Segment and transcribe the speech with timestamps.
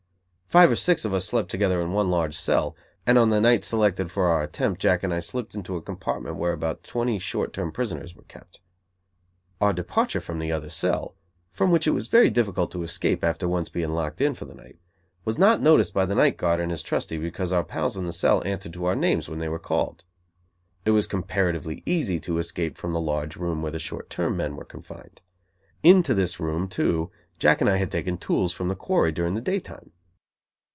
[0.51, 2.75] Five or six of us slept together in one large cell,
[3.07, 6.35] and on the night selected for our attempt, Jack and I slipped into a compartment
[6.35, 8.59] where about twenty short term prisoners were kept.
[9.61, 11.15] Our departure from the other cell,
[11.53, 14.53] from which it was very difficult to escape after once being locked in for the
[14.53, 14.77] night,
[15.23, 18.11] was not noticed by the night guard and his trusty because our pals in the
[18.11, 20.03] cell answered to our names when they were called.
[20.83, 24.57] It was comparatively easy to escape from the large room where the short term men
[24.57, 25.21] were confined.
[25.81, 27.09] Into this room, too,
[27.39, 29.93] Jack and I had taken tools from the quarry during the daytime.